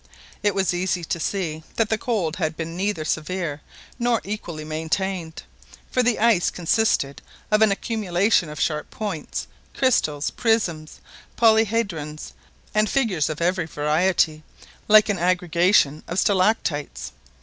It 0.41 0.55
was 0.55 0.73
easy 0.73 1.03
to 1.03 1.19
see 1.19 1.61
that 1.75 1.89
the 1.89 1.97
cold 1.99 2.37
had 2.37 2.57
been 2.57 2.75
neither 2.75 3.05
severe 3.05 3.61
nor 3.99 4.19
equally 4.23 4.63
maintained, 4.65 5.43
for 5.91 6.01
the 6.01 6.17
ice 6.17 6.49
consisted 6.49 7.21
of 7.51 7.61
an 7.61 7.71
accumulation 7.71 8.49
of 8.49 8.59
sharp 8.59 8.89
points, 8.89 9.45
crystals, 9.75 10.31
prisms, 10.31 11.01
polyhedrons, 11.37 12.31
and 12.73 12.89
figures 12.89 13.29
of 13.29 13.41
every 13.43 13.67
variety, 13.67 14.41
like 14.87 15.07
an 15.07 15.19
aggregation 15.19 16.01
of 16.07 16.17
stalactites. 16.17 17.11